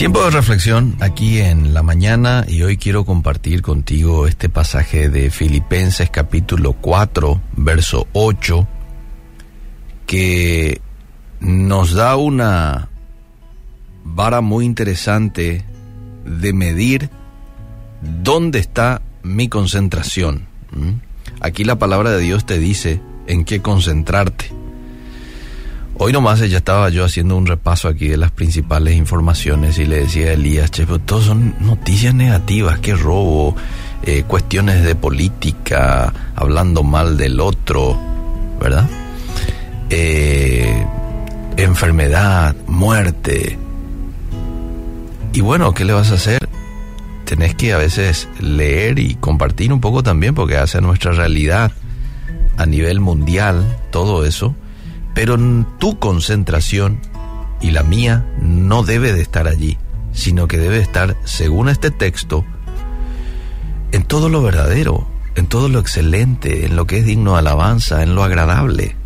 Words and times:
Tiempo 0.00 0.24
de 0.24 0.30
reflexión 0.30 0.96
aquí 1.00 1.40
en 1.40 1.74
la 1.74 1.82
mañana 1.82 2.46
y 2.48 2.62
hoy 2.62 2.78
quiero 2.78 3.04
compartir 3.04 3.60
contigo 3.60 4.26
este 4.26 4.48
pasaje 4.48 5.10
de 5.10 5.30
Filipenses 5.30 6.08
capítulo 6.08 6.72
4, 6.72 7.38
verso 7.58 8.06
8, 8.14 8.66
que 10.06 10.80
nos 11.40 11.92
da 11.92 12.16
una 12.16 12.88
vara 14.02 14.40
muy 14.40 14.64
interesante 14.64 15.66
de 16.24 16.52
medir 16.54 17.10
dónde 18.22 18.58
está 18.58 19.02
mi 19.22 19.50
concentración. 19.50 20.46
Aquí 21.42 21.62
la 21.62 21.78
palabra 21.78 22.12
de 22.12 22.20
Dios 22.20 22.46
te 22.46 22.58
dice 22.58 23.02
en 23.26 23.44
qué 23.44 23.60
concentrarte. 23.60 24.59
Hoy 26.02 26.14
nomás 26.14 26.40
ya 26.40 26.56
estaba 26.56 26.88
yo 26.88 27.04
haciendo 27.04 27.36
un 27.36 27.46
repaso 27.46 27.86
aquí 27.86 28.08
de 28.08 28.16
las 28.16 28.30
principales 28.30 28.96
informaciones 28.96 29.78
y 29.78 29.84
le 29.84 29.96
decía 29.96 30.28
a 30.28 30.32
Elías, 30.32 30.70
che, 30.70 30.86
pero 30.86 30.98
todos 30.98 31.24
son 31.26 31.54
noticias 31.60 32.14
negativas, 32.14 32.78
qué 32.78 32.94
robo, 32.94 33.54
eh, 34.04 34.22
cuestiones 34.22 34.82
de 34.82 34.94
política, 34.94 36.10
hablando 36.34 36.82
mal 36.84 37.18
del 37.18 37.38
otro, 37.38 38.00
¿verdad? 38.58 38.88
Eh, 39.90 40.86
enfermedad, 41.58 42.56
muerte. 42.66 43.58
Y 45.34 45.42
bueno, 45.42 45.74
¿qué 45.74 45.84
le 45.84 45.92
vas 45.92 46.12
a 46.12 46.14
hacer? 46.14 46.48
Tenés 47.26 47.54
que 47.56 47.74
a 47.74 47.76
veces 47.76 48.26
leer 48.40 48.98
y 48.98 49.16
compartir 49.16 49.70
un 49.70 49.82
poco 49.82 50.02
también 50.02 50.34
porque 50.34 50.56
hace 50.56 50.80
nuestra 50.80 51.12
realidad 51.12 51.72
a 52.56 52.64
nivel 52.64 53.00
mundial 53.00 53.76
todo 53.90 54.24
eso 54.24 54.54
pero 55.20 55.36
tu 55.78 55.98
concentración 55.98 56.98
y 57.60 57.72
la 57.72 57.82
mía 57.82 58.24
no 58.40 58.82
debe 58.82 59.12
de 59.12 59.20
estar 59.20 59.48
allí, 59.48 59.76
sino 60.14 60.48
que 60.48 60.56
debe 60.56 60.78
estar, 60.78 61.14
según 61.24 61.68
este 61.68 61.90
texto, 61.90 62.42
en 63.92 64.04
todo 64.04 64.30
lo 64.30 64.40
verdadero, 64.40 65.06
en 65.34 65.46
todo 65.46 65.68
lo 65.68 65.78
excelente, 65.78 66.64
en 66.64 66.74
lo 66.74 66.86
que 66.86 67.00
es 67.00 67.04
digno 67.04 67.34
de 67.34 67.40
alabanza, 67.40 68.02
en 68.02 68.14
lo 68.14 68.24
agradable. 68.24 68.96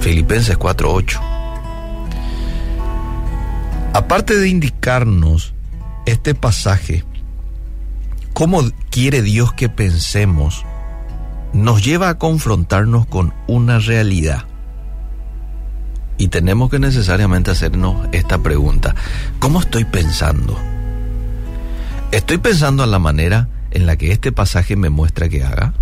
Filipenses 0.00 0.56
4:8. 0.56 1.20
Aparte 3.92 4.34
de 4.34 4.48
indicarnos 4.48 5.52
este 6.06 6.34
pasaje, 6.34 7.04
cómo 8.32 8.62
quiere 8.88 9.20
Dios 9.20 9.52
que 9.52 9.68
pensemos 9.68 10.64
nos 11.52 11.84
lleva 11.84 12.08
a 12.08 12.18
confrontarnos 12.18 13.06
con 13.06 13.34
una 13.46 13.78
realidad. 13.78 14.44
Y 16.18 16.28
tenemos 16.28 16.70
que 16.70 16.78
necesariamente 16.78 17.50
hacernos 17.50 18.08
esta 18.12 18.38
pregunta. 18.38 18.94
¿Cómo 19.38 19.60
estoy 19.60 19.84
pensando? 19.84 20.58
¿Estoy 22.10 22.38
pensando 22.38 22.82
a 22.82 22.86
la 22.86 22.98
manera 22.98 23.48
en 23.70 23.86
la 23.86 23.96
que 23.96 24.12
este 24.12 24.32
pasaje 24.32 24.76
me 24.76 24.90
muestra 24.90 25.28
que 25.28 25.44
haga? 25.44 25.74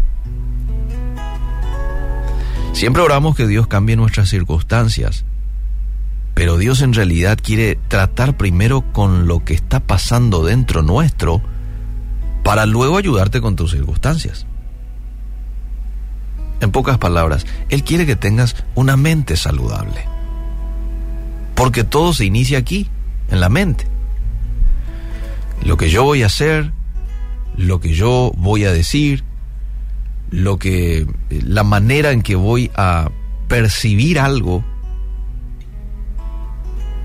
Siempre 2.72 3.02
oramos 3.02 3.34
que 3.34 3.46
Dios 3.46 3.66
cambie 3.68 3.96
nuestras 3.96 4.28
circunstancias, 4.28 5.24
pero 6.34 6.58
Dios 6.58 6.82
en 6.82 6.92
realidad 6.92 7.38
quiere 7.42 7.78
tratar 7.88 8.36
primero 8.36 8.92
con 8.92 9.26
lo 9.26 9.42
que 9.44 9.54
está 9.54 9.80
pasando 9.80 10.44
dentro 10.44 10.82
nuestro 10.82 11.40
para 12.44 12.66
luego 12.66 12.98
ayudarte 12.98 13.40
con 13.40 13.56
tus 13.56 13.70
circunstancias. 13.70 14.46
En 16.60 16.70
pocas 16.70 16.98
palabras, 16.98 17.46
Él 17.68 17.84
quiere 17.84 18.06
que 18.06 18.16
tengas 18.16 18.56
una 18.74 18.96
mente 18.96 19.36
saludable. 19.36 20.04
Porque 21.54 21.84
todo 21.84 22.12
se 22.12 22.24
inicia 22.24 22.58
aquí, 22.58 22.88
en 23.30 23.40
la 23.40 23.48
mente. 23.48 23.86
Lo 25.62 25.76
que 25.76 25.90
yo 25.90 26.04
voy 26.04 26.22
a 26.22 26.26
hacer, 26.26 26.72
lo 27.56 27.80
que 27.80 27.94
yo 27.94 28.32
voy 28.36 28.64
a 28.64 28.72
decir, 28.72 29.24
lo 30.30 30.58
que 30.58 31.06
la 31.30 31.64
manera 31.64 32.10
en 32.10 32.22
que 32.22 32.36
voy 32.36 32.70
a 32.76 33.10
percibir 33.48 34.18
algo, 34.18 34.64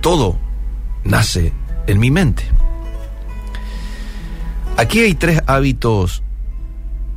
todo 0.02 0.38
nace 1.04 1.54
en 1.88 2.00
mi 2.00 2.12
mente. 2.12 2.44
Aquí 4.78 5.00
hay 5.00 5.14
tres 5.14 5.42
hábitos 5.46 6.24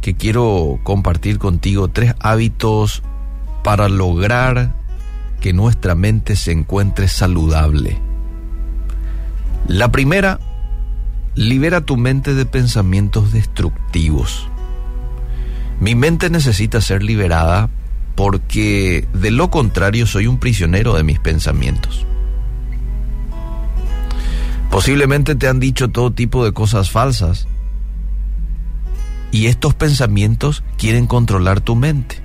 que 0.04 0.15
quiero 0.15 0.81
compartir 0.82 1.38
contigo 1.38 1.88
tres 1.88 2.15
hábitos 2.20 3.03
para 3.62 3.88
lograr 3.88 4.75
que 5.41 5.54
nuestra 5.54 5.94
mente 5.94 6.37
se 6.37 6.53
encuentre 6.53 7.09
saludable. 7.09 7.97
La 9.66 9.91
primera, 9.91 10.41
libera 11.34 11.81
tu 11.81 11.97
mente 11.97 12.34
de 12.34 12.44
pensamientos 12.44 13.32
destructivos. 13.32 14.47
Mi 15.81 15.94
mente 15.94 16.28
necesita 16.28 16.82
ser 16.82 17.03
liberada 17.03 17.70
porque 18.14 19.09
de 19.14 19.31
lo 19.31 19.48
contrario 19.48 20.06
soy 20.06 20.26
un 20.26 20.38
prisionero 20.38 20.93
de 20.93 21.03
mis 21.03 21.19
pensamientos. 21.19 22.04
Posiblemente 24.70 25.34
te 25.34 25.48
han 25.48 25.60
dicho 25.60 25.88
todo 25.88 26.12
tipo 26.12 26.44
de 26.44 26.53
cosas 26.53 26.91
falsas 26.91 27.48
y 29.34 29.49
estos 29.49 29.75
pensamientos 29.75 30.62
quieren 30.78 31.09
controlar 31.09 31.61
tu 31.61 31.75
mente. 31.75 32.22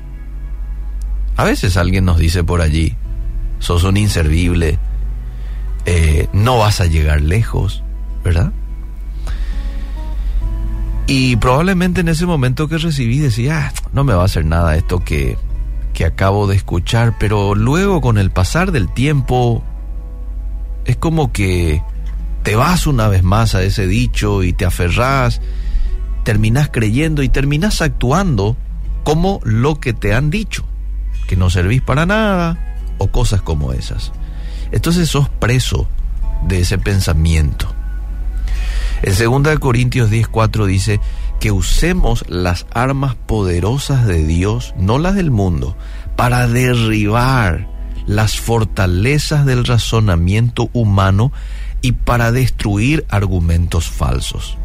A 1.38 1.44
veces 1.44 1.75
alguien 1.75 2.06
nos 2.06 2.20
dice 2.20 2.44
por 2.44 2.62
allí, 2.62 2.96
sos 3.58 3.84
un 3.84 3.97
inservible, 3.97 4.78
eh, 5.88 6.28
no 6.34 6.59
vas 6.59 6.81
a 6.81 6.86
llegar 6.86 7.22
lejos, 7.22 7.84
¿verdad? 8.24 8.53
Y 11.08 11.38
probablemente 11.38 12.02
en 12.02 12.09
ese 12.09 12.28
momento 12.28 12.68
que 12.68 12.78
recibí 12.78 13.18
decía, 13.18 13.74
ah, 13.74 13.74
no 13.92 14.03
me 14.03 14.14
va 14.14 14.22
a 14.22 14.25
hacer 14.25 14.46
nada 14.46 14.75
esto 14.75 15.03
que, 15.03 15.36
que 15.96 16.06
acabo 16.06 16.46
de 16.46 16.58
escuchar, 16.58 17.16
pero 17.19 17.56
luego 17.56 18.02
con 18.02 18.19
el 18.19 18.30
pasar 18.30 18.72
del 18.72 18.88
tiempo 18.88 19.64
es 20.86 20.96
como 20.96 21.31
que 21.31 21.81
te 22.44 22.56
vas 22.56 22.86
una 22.86 23.08
vez 23.08 23.24
más 23.24 23.56
a 23.56 23.64
ese 23.64 23.88
dicho 23.88 24.44
y 24.44 24.53
te 24.53 24.66
aferrás 24.66 25.42
terminás 26.29 26.69
creyendo 26.72 27.23
y 27.23 27.29
terminás 27.29 27.81
actuando 27.81 28.56
como 29.03 29.40
lo 29.44 29.79
que 29.79 29.94
te 29.94 30.13
han 30.13 30.29
dicho, 30.29 30.63
que 31.25 31.35
no 31.35 31.50
servís 31.50 31.81
para 31.81 32.06
nada 32.06 32.75
o 33.00 33.07
cosas 33.07 33.41
como 33.41 33.73
esas. 33.73 34.12
Entonces 34.72 35.09
sos 35.09 35.28
preso 35.28 35.88
de 36.44 36.59
ese 36.59 36.78
pensamiento. 36.78 37.73
En 39.01 39.16
2 39.16 39.57
Corintios 39.57 40.12
10:4 40.12 40.68
dice 40.68 41.00
que 41.39 41.51
usemos 41.51 42.23
las 42.28 42.68
armas 42.75 43.16
poderosas 43.16 44.06
de 44.06 44.23
Dios, 44.23 44.75
no 44.78 45.00
las 45.00 45.16
del 45.16 45.31
mundo, 45.31 45.75
para 46.16 46.47
derribar 46.47 47.68
las 48.06 48.39
fortalezas 48.39 49.47
del 49.47 49.66
razonamiento 49.66 50.69
humano 50.73 51.31
y 51.81 51.94
para 51.94 52.31
destruir 52.31 53.03
argumentos 53.09 53.89
falsos. 53.89 54.59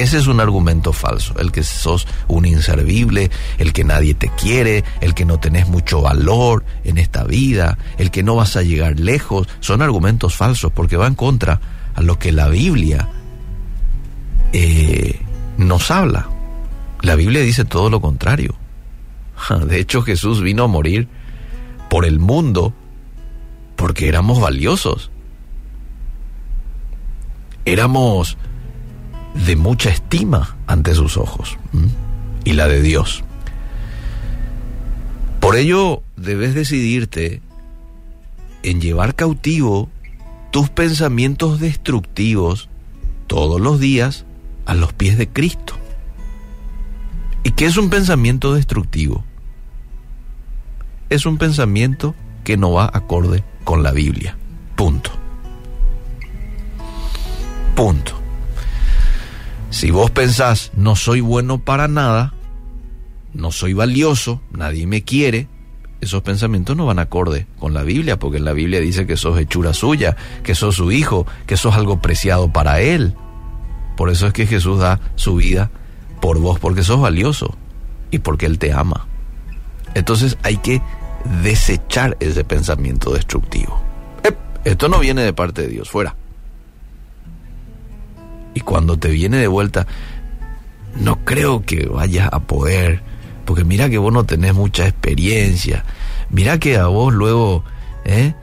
Ese 0.00 0.16
es 0.16 0.28
un 0.28 0.40
argumento 0.40 0.94
falso, 0.94 1.38
el 1.38 1.52
que 1.52 1.62
sos 1.62 2.06
un 2.26 2.46
inservible, 2.46 3.30
el 3.58 3.74
que 3.74 3.84
nadie 3.84 4.14
te 4.14 4.30
quiere, 4.30 4.82
el 5.02 5.14
que 5.14 5.26
no 5.26 5.38
tenés 5.38 5.68
mucho 5.68 6.00
valor 6.00 6.64
en 6.84 6.96
esta 6.96 7.24
vida, 7.24 7.76
el 7.98 8.10
que 8.10 8.22
no 8.22 8.34
vas 8.34 8.56
a 8.56 8.62
llegar 8.62 8.98
lejos, 8.98 9.46
son 9.60 9.82
argumentos 9.82 10.36
falsos 10.36 10.72
porque 10.72 10.96
van 10.96 11.14
contra 11.14 11.60
a 11.94 12.00
lo 12.00 12.18
que 12.18 12.32
la 12.32 12.48
Biblia 12.48 13.10
eh, 14.54 15.20
nos 15.58 15.90
habla. 15.90 16.30
La 17.02 17.14
Biblia 17.14 17.42
dice 17.42 17.66
todo 17.66 17.90
lo 17.90 18.00
contrario. 18.00 18.54
De 19.66 19.80
hecho 19.80 20.00
Jesús 20.00 20.40
vino 20.40 20.64
a 20.64 20.68
morir 20.68 21.08
por 21.90 22.06
el 22.06 22.18
mundo 22.18 22.72
porque 23.76 24.08
éramos 24.08 24.40
valiosos. 24.40 25.10
Éramos 27.66 28.38
de 29.34 29.56
mucha 29.56 29.90
estima 29.90 30.56
ante 30.66 30.94
sus 30.94 31.16
ojos 31.16 31.56
y 32.44 32.52
la 32.52 32.68
de 32.68 32.82
Dios. 32.82 33.24
Por 35.40 35.56
ello 35.56 36.02
debes 36.16 36.54
decidirte 36.54 37.40
en 38.62 38.80
llevar 38.80 39.14
cautivo 39.14 39.88
tus 40.50 40.68
pensamientos 40.68 41.60
destructivos 41.60 42.68
todos 43.26 43.60
los 43.60 43.80
días 43.80 44.26
a 44.66 44.74
los 44.74 44.92
pies 44.92 45.16
de 45.16 45.28
Cristo. 45.28 45.74
¿Y 47.42 47.52
qué 47.52 47.66
es 47.66 47.76
un 47.76 47.88
pensamiento 47.88 48.54
destructivo? 48.54 49.24
Es 51.08 51.26
un 51.26 51.38
pensamiento 51.38 52.14
que 52.44 52.56
no 52.56 52.72
va 52.72 52.90
acorde 52.92 53.42
con 53.64 53.82
la 53.82 53.92
Biblia. 53.92 54.36
Punto. 54.76 55.10
Punto. 57.74 58.19
Si 59.70 59.90
vos 59.90 60.10
pensás, 60.10 60.72
no 60.74 60.96
soy 60.96 61.20
bueno 61.20 61.58
para 61.58 61.88
nada, 61.88 62.34
no 63.32 63.52
soy 63.52 63.72
valioso, 63.72 64.40
nadie 64.52 64.86
me 64.86 65.02
quiere, 65.02 65.48
esos 66.00 66.22
pensamientos 66.22 66.76
no 66.76 66.86
van 66.86 66.98
acorde 66.98 67.46
con 67.58 67.74
la 67.74 67.82
Biblia, 67.82 68.18
porque 68.18 68.38
en 68.38 68.44
la 68.44 68.52
Biblia 68.52 68.80
dice 68.80 69.06
que 69.06 69.16
sos 69.16 69.38
hechura 69.38 69.74
suya, 69.74 70.16
que 70.42 70.54
sos 70.54 70.76
su 70.76 70.90
hijo, 70.90 71.26
que 71.46 71.56
sos 71.56 71.74
algo 71.74 72.00
preciado 72.00 72.52
para 72.52 72.80
él. 72.80 73.14
Por 73.96 74.10
eso 74.10 74.26
es 74.26 74.32
que 74.32 74.46
Jesús 74.46 74.80
da 74.80 75.00
su 75.14 75.36
vida 75.36 75.70
por 76.20 76.38
vos, 76.40 76.58
porque 76.58 76.82
sos 76.82 77.00
valioso 77.00 77.56
y 78.10 78.18
porque 78.18 78.46
Él 78.46 78.58
te 78.58 78.72
ama. 78.72 79.06
Entonces 79.94 80.38
hay 80.42 80.56
que 80.56 80.80
desechar 81.42 82.16
ese 82.20 82.44
pensamiento 82.44 83.12
destructivo. 83.12 83.80
Esto 84.64 84.88
no 84.88 84.98
viene 84.98 85.22
de 85.22 85.32
parte 85.32 85.62
de 85.62 85.68
Dios, 85.68 85.88
fuera. 85.90 86.16
Y 88.54 88.60
cuando 88.60 88.98
te 88.98 89.10
viene 89.10 89.38
de 89.38 89.46
vuelta, 89.46 89.86
no 91.00 91.24
creo 91.24 91.62
que 91.62 91.86
vayas 91.86 92.28
a 92.32 92.40
poder, 92.40 93.02
porque 93.44 93.64
mira 93.64 93.88
que 93.88 93.98
vos 93.98 94.12
no 94.12 94.24
tenés 94.24 94.54
mucha 94.54 94.86
experiencia, 94.86 95.84
mira 96.30 96.58
que 96.58 96.76
a 96.76 96.86
vos 96.86 97.12
luego, 97.12 97.64
¿eh? 98.04 98.34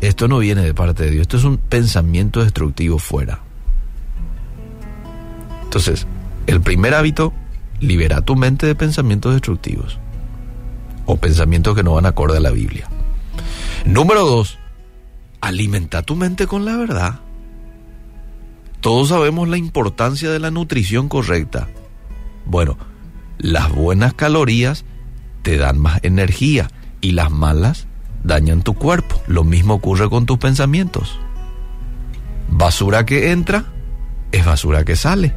esto 0.00 0.28
no 0.28 0.38
viene 0.38 0.62
de 0.62 0.74
parte 0.74 1.04
de 1.04 1.10
Dios, 1.10 1.22
esto 1.22 1.36
es 1.36 1.44
un 1.44 1.56
pensamiento 1.56 2.42
destructivo 2.42 2.98
fuera. 2.98 3.40
Entonces, 5.62 6.06
el 6.46 6.60
primer 6.60 6.94
hábito, 6.94 7.32
libera 7.80 8.20
tu 8.20 8.36
mente 8.36 8.66
de 8.66 8.74
pensamientos 8.74 9.32
destructivos 9.32 9.98
o 11.06 11.16
pensamientos 11.16 11.74
que 11.74 11.82
no 11.82 11.94
van 11.94 12.06
acorde 12.06 12.38
a 12.38 12.40
la 12.40 12.50
Biblia. 12.50 12.88
Número 13.84 14.24
dos, 14.24 14.58
alimenta 15.40 16.02
tu 16.02 16.16
mente 16.16 16.46
con 16.46 16.64
la 16.64 16.76
verdad. 16.76 17.20
Todos 18.84 19.08
sabemos 19.08 19.48
la 19.48 19.56
importancia 19.56 20.30
de 20.30 20.38
la 20.38 20.50
nutrición 20.50 21.08
correcta. 21.08 21.68
Bueno, 22.44 22.76
las 23.38 23.72
buenas 23.72 24.12
calorías 24.12 24.84
te 25.40 25.56
dan 25.56 25.78
más 25.78 26.00
energía 26.02 26.70
y 27.00 27.12
las 27.12 27.30
malas 27.30 27.86
dañan 28.24 28.60
tu 28.60 28.74
cuerpo. 28.74 29.22
Lo 29.26 29.42
mismo 29.42 29.72
ocurre 29.72 30.10
con 30.10 30.26
tus 30.26 30.36
pensamientos. 30.36 31.18
Basura 32.50 33.06
que 33.06 33.30
entra 33.32 33.72
es 34.32 34.44
basura 34.44 34.84
que 34.84 34.96
sale. 34.96 35.34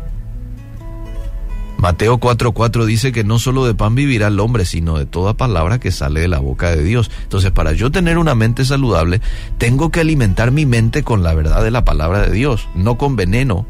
Mateo 1.77 2.17
4:4 2.19 2.85
dice 2.85 3.11
que 3.11 3.23
no 3.23 3.37
solo 3.37 3.65
de 3.65 3.75
pan 3.75 3.93
vivirá 3.93 4.27
el 4.27 4.39
hombre, 4.39 4.65
sino 4.65 4.97
de 4.97 5.05
toda 5.05 5.35
palabra 5.35 5.79
que 5.79 5.91
sale 5.91 6.21
de 6.21 6.27
la 6.27 6.39
boca 6.39 6.71
de 6.71 6.83
Dios. 6.83 7.11
Entonces, 7.23 7.51
para 7.51 7.73
yo 7.73 7.91
tener 7.91 8.17
una 8.17 8.33
mente 8.33 8.65
saludable, 8.65 9.21
tengo 9.59 9.91
que 9.91 9.99
alimentar 9.99 10.51
mi 10.51 10.65
mente 10.65 11.03
con 11.03 11.21
la 11.21 11.35
verdad 11.35 11.63
de 11.63 11.71
la 11.71 11.85
palabra 11.85 12.21
de 12.21 12.31
Dios, 12.31 12.67
no 12.73 12.97
con 12.97 13.15
veneno 13.15 13.67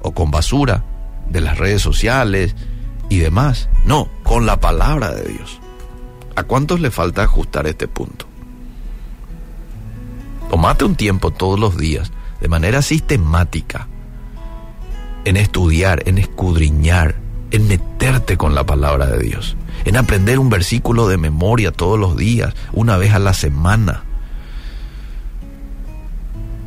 o 0.00 0.12
con 0.12 0.30
basura 0.30 0.84
de 1.28 1.42
las 1.42 1.58
redes 1.58 1.82
sociales 1.82 2.56
y 3.10 3.18
demás. 3.18 3.68
No, 3.84 4.08
con 4.22 4.46
la 4.46 4.58
palabra 4.58 5.12
de 5.12 5.24
Dios. 5.24 5.60
¿A 6.36 6.44
cuántos 6.44 6.80
le 6.80 6.90
falta 6.90 7.22
ajustar 7.22 7.66
este 7.66 7.88
punto? 7.88 8.26
Tomate 10.48 10.84
un 10.84 10.94
tiempo 10.94 11.30
todos 11.30 11.60
los 11.60 11.76
días, 11.76 12.10
de 12.40 12.48
manera 12.48 12.80
sistemática, 12.80 13.88
en 15.24 15.36
estudiar, 15.36 16.02
en 16.06 16.18
escudriñar, 16.18 17.23
en 17.54 17.68
meterte 17.68 18.36
con 18.36 18.56
la 18.56 18.66
palabra 18.66 19.06
de 19.06 19.20
Dios, 19.20 19.56
en 19.84 19.96
aprender 19.96 20.40
un 20.40 20.50
versículo 20.50 21.06
de 21.06 21.18
memoria 21.18 21.70
todos 21.70 21.96
los 22.00 22.16
días, 22.16 22.52
una 22.72 22.96
vez 22.96 23.12
a 23.14 23.20
la 23.20 23.32
semana. 23.32 24.02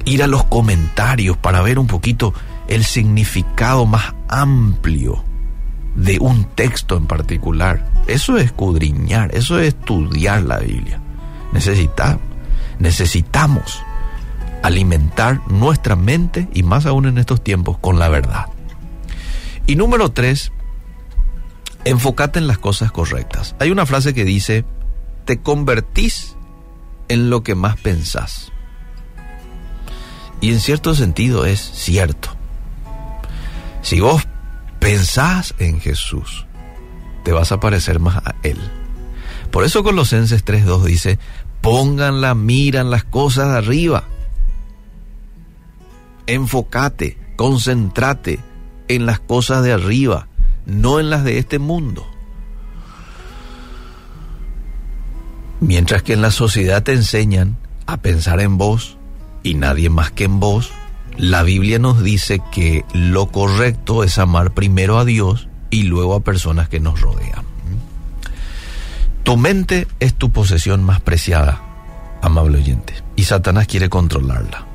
Ir 0.06 0.24
a 0.24 0.28
los 0.28 0.45
comentarios 0.45 1.36
para 1.36 1.62
ver 1.62 1.78
un 1.78 1.88
poquito 1.88 2.34
el 2.69 2.86
significado 2.86 3.86
más 3.86 4.13
amplio 4.30 5.25
de 5.95 6.19
un 6.19 6.45
texto 6.45 6.95
en 6.95 7.06
particular. 7.06 7.86
Eso 8.07 8.38
es 8.38 8.45
escudriñar, 8.45 9.36
eso 9.36 9.60
es 9.60 9.68
estudiar 9.68 10.44
la 10.44 10.60
Biblia. 10.60 11.01
Necesitamos, 11.51 12.22
necesitamos 12.80 13.83
alimentar 14.63 15.42
nuestra 15.51 15.98
mente 15.98 16.48
y 16.54 16.63
más 16.63 16.86
aún 16.86 17.07
en 17.07 17.18
estos 17.18 17.44
tiempos 17.44 17.78
con 17.78 18.00
la 18.00 18.07
verdad. 18.07 18.45
Y 19.66 19.75
número 19.75 20.13
tres, 20.13 20.54
enfócate 21.89 22.39
en 22.39 22.48
las 22.48 22.57
cosas 22.57 22.92
correctas. 22.92 23.56
Hay 23.60 23.72
una 23.72 23.86
frase 23.86 24.13
que 24.13 24.25
dice, 24.25 24.66
te 25.25 25.39
convertís 25.42 26.36
en 27.07 27.30
lo 27.30 27.44
que 27.44 27.56
más 27.56 27.78
pensás. 27.78 28.51
Y 30.42 30.51
en 30.51 30.60
cierto 30.60 30.94
sentido 30.94 31.45
es 31.45 31.60
cierto. 31.60 32.30
Si 33.81 34.01
vos 34.01 34.24
pensás 34.80 35.56
en 35.60 35.80
Jesús, 35.80 36.45
te 37.24 37.31
vas 37.31 37.51
a 37.51 37.60
parecer 37.60 38.00
más 38.00 38.18
a 38.18 38.36
Él. 38.44 38.60
Por 39.50 39.63
eso 39.63 39.81
Colosenses 39.83 40.44
3.2 40.44 40.83
dice, 40.83 41.19
pongan 41.62 42.19
la 42.19 42.36
mira 42.36 42.81
en 42.81 42.92
las 42.92 43.06
cosas 43.06 43.50
de 43.51 43.57
arriba. 43.57 44.04
Enfócate, 46.28 47.18
concéntrate 47.38 48.40
en 48.90 49.06
las 49.06 49.22
cosas 49.22 49.63
de 49.63 49.72
arriba 49.72 50.28
no 50.68 51.00
en 51.00 51.10
las 51.10 51.24
de 51.24 51.40
este 51.40 51.58
mundo. 51.58 52.06
Mientras 55.60 56.04
que 56.04 56.14
en 56.14 56.22
la 56.22 56.30
sociedad 56.30 56.84
te 56.84 56.94
enseñan 56.94 57.58
a 57.88 57.98
pensar 57.98 58.40
en 58.42 58.60
vos 58.60 58.98
y 59.42 59.56
nadie 59.56 59.90
más 59.90 60.12
que 60.12 60.25
en 60.25 60.40
vos, 60.40 60.72
la 61.18 61.42
Biblia 61.42 61.80
nos 61.80 62.04
dice 62.04 62.42
que 62.52 62.86
lo 62.94 63.31
correcto 63.31 64.04
es 64.04 64.19
amar 64.19 64.54
primero 64.54 65.00
a 65.00 65.06
Dios 65.06 65.48
y 65.72 65.84
luego 65.84 66.14
a 66.14 66.19
personas 66.19 66.69
que 66.69 66.80
nos 66.80 67.02
rodean. 67.02 67.44
Tu 69.24 69.36
mente 69.36 69.88
es 70.00 70.14
tu 70.14 70.31
posesión 70.31 70.84
más 70.84 71.02
preciada, 71.02 71.62
amable 72.22 72.60
oyente, 72.60 72.94
y 73.16 73.24
Satanás 73.24 73.68
quiere 73.68 73.90
controlarla. 73.90 74.66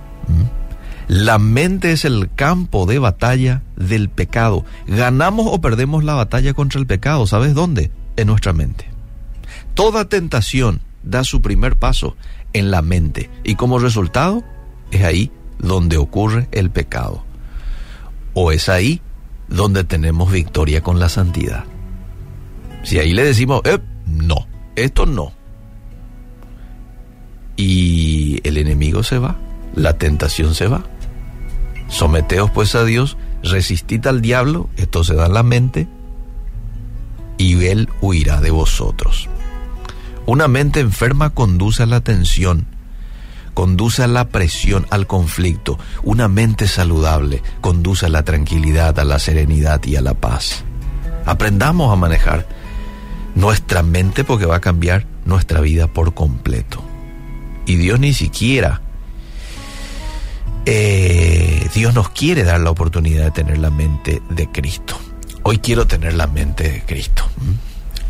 La 1.12 1.38
mente 1.38 1.92
es 1.92 2.06
el 2.06 2.32
campo 2.34 2.86
de 2.86 2.98
batalla 2.98 3.62
del 3.76 4.08
pecado. 4.08 4.64
Ganamos 4.86 5.46
o 5.46 5.60
perdemos 5.60 6.04
la 6.04 6.14
batalla 6.14 6.54
contra 6.54 6.80
el 6.80 6.86
pecado. 6.86 7.26
¿Sabes 7.26 7.52
dónde? 7.52 7.90
En 8.16 8.28
nuestra 8.28 8.54
mente. 8.54 8.86
Toda 9.74 10.08
tentación 10.08 10.80
da 11.02 11.22
su 11.22 11.42
primer 11.42 11.76
paso 11.76 12.16
en 12.54 12.70
la 12.70 12.80
mente 12.80 13.28
y 13.44 13.56
como 13.56 13.78
resultado 13.78 14.42
es 14.90 15.04
ahí 15.04 15.30
donde 15.58 15.98
ocurre 15.98 16.48
el 16.50 16.70
pecado. 16.70 17.26
O 18.32 18.50
es 18.50 18.70
ahí 18.70 19.02
donde 19.48 19.84
tenemos 19.84 20.32
victoria 20.32 20.82
con 20.82 20.98
la 20.98 21.10
santidad. 21.10 21.64
Si 22.84 22.98
ahí 22.98 23.12
le 23.12 23.24
decimos, 23.24 23.60
eh, 23.66 23.80
no, 24.06 24.46
esto 24.76 25.04
no. 25.04 25.34
Y 27.58 28.40
el 28.44 28.56
enemigo 28.56 29.02
se 29.02 29.18
va, 29.18 29.36
la 29.74 29.98
tentación 29.98 30.54
se 30.54 30.68
va. 30.68 30.86
Someteos 31.92 32.50
pues 32.50 32.74
a 32.74 32.84
Dios, 32.84 33.18
resistid 33.42 34.06
al 34.06 34.22
diablo, 34.22 34.70
esto 34.78 35.04
se 35.04 35.14
da 35.14 35.26
en 35.26 35.34
la 35.34 35.42
mente, 35.42 35.86
y 37.36 37.66
él 37.66 37.90
huirá 38.00 38.40
de 38.40 38.50
vosotros. 38.50 39.28
Una 40.24 40.48
mente 40.48 40.80
enferma 40.80 41.30
conduce 41.30 41.82
a 41.82 41.86
la 41.86 42.00
tensión, 42.00 42.66
conduce 43.52 44.02
a 44.02 44.06
la 44.06 44.28
presión, 44.28 44.86
al 44.88 45.06
conflicto. 45.06 45.78
Una 46.02 46.28
mente 46.28 46.66
saludable 46.66 47.42
conduce 47.60 48.06
a 48.06 48.08
la 48.08 48.22
tranquilidad, 48.22 48.98
a 48.98 49.04
la 49.04 49.18
serenidad 49.18 49.84
y 49.84 49.96
a 49.96 50.00
la 50.00 50.14
paz. 50.14 50.64
Aprendamos 51.26 51.92
a 51.92 51.96
manejar 51.96 52.46
nuestra 53.34 53.82
mente 53.82 54.24
porque 54.24 54.46
va 54.46 54.56
a 54.56 54.60
cambiar 54.60 55.04
nuestra 55.26 55.60
vida 55.60 55.88
por 55.88 56.14
completo. 56.14 56.82
Y 57.66 57.76
Dios 57.76 58.00
ni 58.00 58.14
siquiera 58.14 58.80
eh, 60.64 61.31
Dios 61.74 61.94
nos 61.94 62.10
quiere 62.10 62.44
dar 62.44 62.60
la 62.60 62.70
oportunidad 62.70 63.24
de 63.24 63.30
tener 63.30 63.58
la 63.58 63.70
mente 63.70 64.20
de 64.28 64.46
Cristo. 64.46 64.98
Hoy 65.42 65.58
quiero 65.58 65.86
tener 65.86 66.12
la 66.12 66.26
mente 66.26 66.68
de 66.68 66.82
Cristo. 66.82 67.24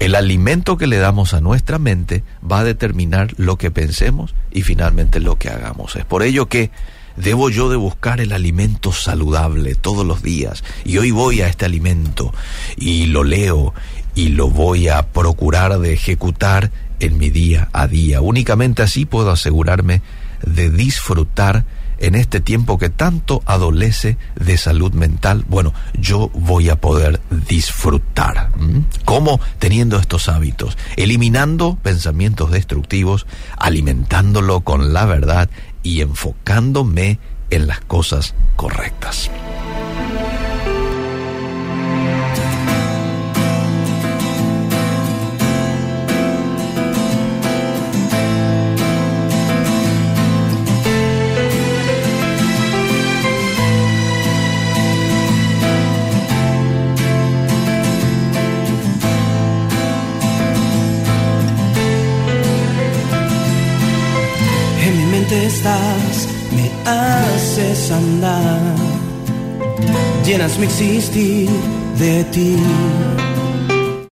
El 0.00 0.16
alimento 0.16 0.76
que 0.76 0.88
le 0.88 0.97
damos 0.97 1.33
a 1.33 1.40
nuestra 1.40 1.78
mente 1.78 2.25
va 2.49 2.61
a 2.61 2.64
determinar 2.64 3.35
lo 3.37 3.59
que 3.59 3.71
pensemos 3.71 4.35
y 4.50 4.62
finalmente 4.62 5.21
lo 5.21 5.38
que 5.38 5.49
hagamos. 5.49 5.95
Es 5.95 6.04
por 6.04 6.25
ello 6.25 6.49
que 6.49 6.73
debo 7.16 7.50
yo 7.50 7.71
de 7.71 7.76
buscar 7.76 8.21
el 8.21 8.33
alimento 8.33 8.90
saludable 8.90 9.76
todos 9.76 10.04
los 10.04 10.23
días. 10.23 10.64
Y 10.85 10.99
hoy 10.99 11.12
voy 11.12 11.40
a 11.40 11.47
este 11.47 11.64
alimento 11.64 12.35
y 12.76 13.07
lo 13.07 13.23
leo 13.23 13.75
y 14.16 14.31
lo 14.31 14.50
voy 14.50 14.88
a 14.88 15.02
procurar 15.12 15.78
de 15.78 15.92
ejecutar 15.92 16.73
en 16.99 17.16
mi 17.16 17.31
día 17.31 17.69
a 17.73 17.87
día. 17.87 18.23
Únicamente 18.23 18.83
así 18.83 19.07
puedo 19.07 19.31
asegurarme 19.31 20.02
de 20.45 20.69
disfrutar 20.69 21.64
en 22.03 22.17
este 22.17 22.41
tiempo 22.41 22.79
que 22.79 22.91
tanto 22.91 23.43
adolece 23.47 24.19
de 24.35 24.59
salud 24.59 24.93
mental, 24.93 25.45
bueno, 25.49 25.73
yo 25.95 26.31
voy 26.35 26.69
a 26.69 26.77
poder 26.77 27.21
disfrutar. 27.49 28.51
¿Cómo? 29.05 29.41
Teniendo 29.59 29.99
estos 29.99 30.29
hábitos, 30.29 30.77
eliminando 30.97 31.79
pensamientos 31.81 32.51
destructivos, 32.51 33.27
alimentándolo 33.57 34.63
con 34.63 34.93
la 34.93 35.07
verdad 35.07 35.49
y 35.85 36.01
enfocándome 36.01 37.21
en 37.51 37.69
las 37.69 37.81
cosas 37.81 38.35
correctas. 38.57 39.31
Estás, 65.43 66.29
me 66.55 66.71
haces 66.89 67.91
andar, 67.91 68.61
llenas 70.25 70.59
mi 70.59 70.67
existir 70.67 71.49
de 71.99 72.25
ti. 72.25 72.57